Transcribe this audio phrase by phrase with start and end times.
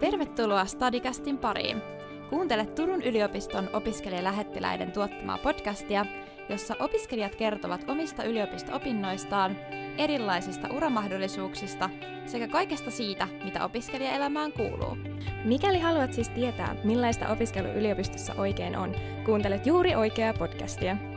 [0.00, 1.82] Tervetuloa Stadicastin pariin.
[2.30, 6.06] Kuuntele Turun yliopiston opiskelijalähettiläiden tuottamaa podcastia,
[6.48, 9.56] jossa opiskelijat kertovat omista yliopisto-opinnoistaan,
[9.98, 11.90] erilaisista uramahdollisuuksista
[12.26, 14.96] sekä kaikesta siitä, mitä opiskelijaelämään kuuluu.
[15.44, 18.94] Mikäli haluat siis tietää, millaista opiskelu yliopistossa oikein on,
[19.24, 21.09] kuuntelet juuri oikeaa podcastia.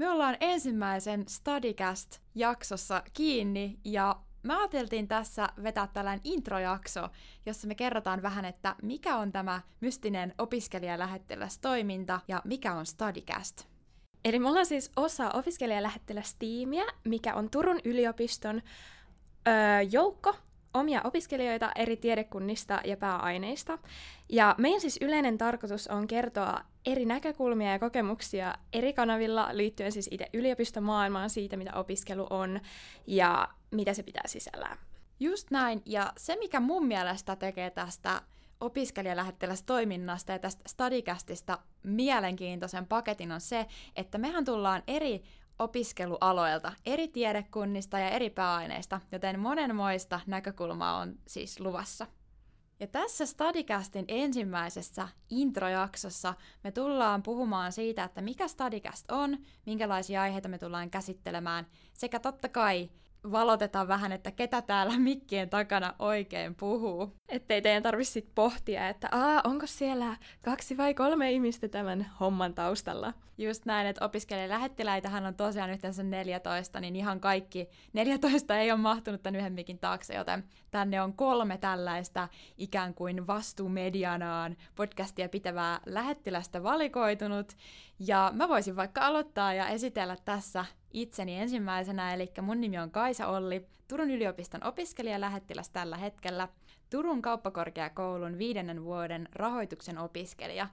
[0.00, 7.08] Me ollaan ensimmäisen Studycast-jaksossa kiinni ja me ajateltiin tässä vetää tällainen introjakso,
[7.46, 13.66] jossa me kerrotaan vähän, että mikä on tämä mystinen opiskelijalähettilästoiminta ja mikä on Studycast.
[14.24, 18.62] Eli me ollaan siis osa opiskelijalähettilästiimiä, mikä on Turun yliopiston
[19.48, 20.34] öö, joukko
[20.74, 23.78] omia opiskelijoita eri tiedekunnista ja pääaineista.
[24.28, 30.08] Ja meidän siis yleinen tarkoitus on kertoa eri näkökulmia ja kokemuksia eri kanavilla liittyen siis
[30.12, 32.60] itse yliopistomaailmaan siitä, mitä opiskelu on
[33.06, 34.78] ja mitä se pitää sisällään.
[35.20, 38.22] Just näin, ja se mikä mun mielestä tekee tästä
[38.60, 45.22] opiskelijalähettilästoiminnasta ja tästä Stadicastista mielenkiintoisen paketin on se, että mehän tullaan eri
[45.60, 52.06] opiskelualoilta, eri tiedekunnista ja eri pääaineista, joten monenmoista näkökulmaa on siis luvassa.
[52.80, 60.48] Ja tässä Stadicastin ensimmäisessä introjaksossa me tullaan puhumaan siitä, että mikä Stadicast on, minkälaisia aiheita
[60.48, 62.90] me tullaan käsittelemään, sekä totta kai
[63.24, 67.12] valotetaan vähän, että ketä täällä mikkien takana oikein puhuu.
[67.28, 72.54] Ettei teidän tarvitse sit pohtia, että Aa, onko siellä kaksi vai kolme ihmistä tämän homman
[72.54, 73.12] taustalla.
[73.38, 79.22] Just näin, että opiskelijalähettiläitähän on tosiaan yhteensä 14, niin ihan kaikki 14 ei ole mahtunut
[79.22, 82.28] tämän yhden mikin taakse, joten tänne on kolme tällaista
[82.58, 87.52] ikään kuin vastuumedianaan podcastia pitävää lähettilästä valikoitunut.
[87.98, 93.26] Ja mä voisin vaikka aloittaa ja esitellä tässä itseni ensimmäisenä, eli mun nimi on Kaisa
[93.26, 96.48] Olli, Turun yliopiston opiskelijalähettiläs tällä hetkellä,
[96.90, 100.68] Turun kauppakorkeakoulun viidennen vuoden rahoituksen opiskelija.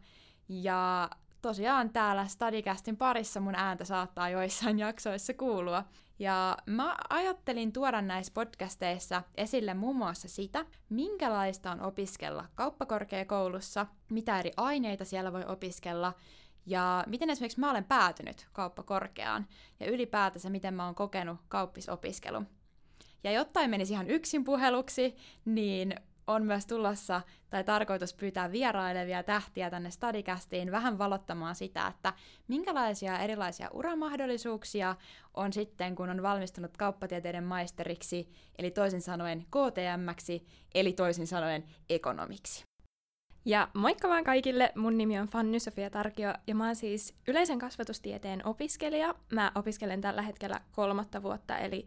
[0.49, 1.09] Ja
[1.41, 5.83] tosiaan täällä Stadicastin parissa mun ääntä saattaa joissain jaksoissa kuulua.
[6.19, 14.39] Ja mä ajattelin tuoda näissä podcasteissa esille muun muassa sitä, minkälaista on opiskella kauppakorkeakoulussa, mitä
[14.39, 16.13] eri aineita siellä voi opiskella,
[16.67, 19.47] ja miten esimerkiksi mä olen päätynyt kauppakorkeaan
[19.79, 22.43] ja ylipäätänsä miten mä oon kokenut kauppisopiskelu.
[23.23, 25.95] Ja jotta ei menisi ihan yksin puheluksi, niin
[26.27, 32.13] on myös tulossa tai tarkoitus pyytää vierailevia tähtiä tänne Stadicastiin vähän valottamaan sitä, että
[32.47, 34.95] minkälaisia erilaisia uramahdollisuuksia
[35.33, 42.67] on sitten, kun on valmistunut kauppatieteiden maisteriksi, eli toisin sanoen KTMksi, eli toisin sanoen ekonomiksi.
[43.47, 47.59] Ja moikka vaan kaikille, mun nimi on Fanny Sofia Tarkio ja mä oon siis yleisen
[47.59, 49.15] kasvatustieteen opiskelija.
[49.33, 51.85] Mä opiskelen tällä hetkellä kolmatta vuotta, eli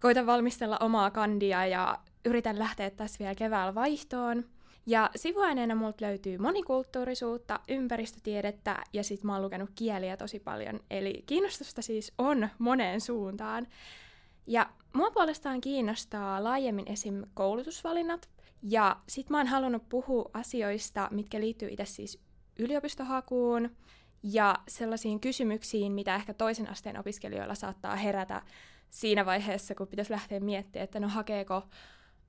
[0.00, 4.44] koitan valmistella omaa kandia ja yritän lähteä tässä vielä keväällä vaihtoon.
[4.86, 10.80] Ja sivuaineena multa löytyy monikulttuurisuutta, ympäristötiedettä ja sit mä oon lukenut kieliä tosi paljon.
[10.90, 13.66] Eli kiinnostusta siis on moneen suuntaan.
[14.46, 17.22] Ja mua puolestaan kiinnostaa laajemmin esim.
[17.34, 18.28] koulutusvalinnat,
[18.62, 22.22] ja sit mä oon halunnut puhua asioista, mitkä liittyy itse siis
[22.58, 23.76] yliopistohakuun
[24.22, 28.42] ja sellaisiin kysymyksiin, mitä ehkä toisen asteen opiskelijoilla saattaa herätä
[28.90, 31.62] siinä vaiheessa, kun pitäisi lähteä miettimään, että no hakeeko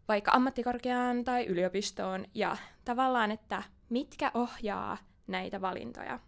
[0.08, 6.19] vaikka ammattikorkeaan tai yliopistoon ja tavallaan, että mitkä ohjaa näitä valintoja.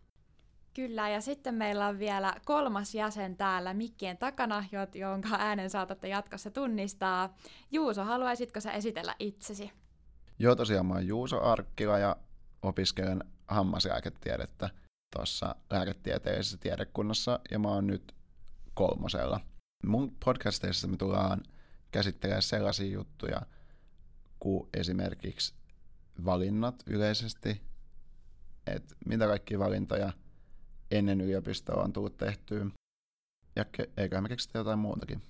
[0.74, 4.66] Kyllä, ja sitten meillä on vielä kolmas jäsen täällä mikkien takana,
[4.96, 7.35] jonka äänen saatatte jatkossa tunnistaa.
[7.72, 9.72] Juuso, haluaisitko sä esitellä itsesi?
[10.40, 12.16] Joo, tosiaan mä oon Juuso Arkkila ja
[12.62, 14.70] opiskelen hammaslääketiedettä
[15.16, 18.16] tuossa lääketieteellisessä tiedekunnassa ja mä oon nyt
[18.74, 19.40] kolmosella.
[19.86, 21.44] Mun podcasteissa me tullaan
[21.92, 23.42] käsittelemään sellaisia juttuja
[24.40, 25.54] kuin esimerkiksi
[26.26, 27.62] valinnat yleisesti,
[28.68, 30.14] että mitä kaikkia valintoja
[30.91, 32.66] ennen yliopistoa on tullut tehtyä,
[33.56, 33.66] ja
[33.97, 35.22] eikä me keksitä jotain muutakin.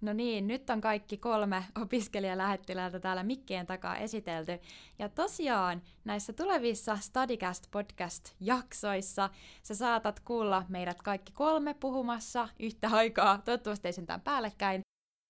[0.00, 4.58] No niin, nyt on kaikki kolme opiskelijalähettiläältä täällä mikkien takaa esitelty.
[4.98, 9.30] Ja tosiaan näissä tulevissa Studycast podcast-jaksoissa
[9.62, 14.82] sä saatat kuulla meidät kaikki kolme puhumassa yhtä aikaa, toivottavasti ei sentään päällekkäin,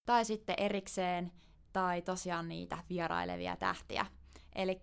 [0.06, 1.32] tai sitten erikseen,
[1.72, 4.06] tai tosiaan niitä vierailevia tähtiä.
[4.54, 4.80] Eli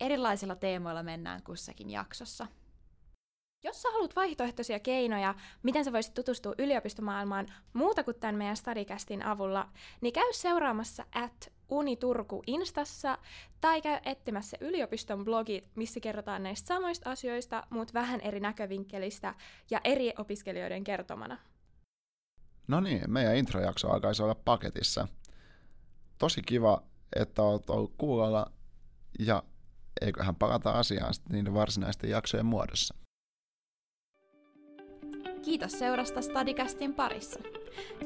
[0.00, 2.46] erilaisilla teemoilla mennään kussakin jaksossa.
[3.64, 9.22] Jos sä haluat vaihtoehtoisia keinoja, miten sä voisit tutustua yliopistomaailmaan muuta kuin tämän meidän Stadicastin
[9.22, 9.68] avulla,
[10.00, 13.18] niin käy seuraamassa at Uniturku Instassa
[13.60, 19.34] tai käy etsimässä yliopiston blogit, missä kerrotaan näistä samoista asioista, mutta vähän eri näkövinkkelistä
[19.70, 21.38] ja eri opiskelijoiden kertomana.
[22.68, 25.08] No niin, meidän introjakso alkaisi olla paketissa.
[26.18, 26.82] Tosi kiva,
[27.16, 28.52] että olet ollut kuulolla
[29.18, 29.42] ja
[30.00, 33.07] eiköhän palata asiaan niiden varsinaisten jaksojen muodossa.
[35.42, 37.40] Kiitos seurasta Stadicastin parissa.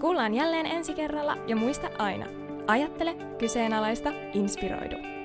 [0.01, 2.27] Kuullaan jälleen ensi kerralla ja muista aina.
[2.67, 5.22] Ajattele, kyseenalaista, inspiroidu.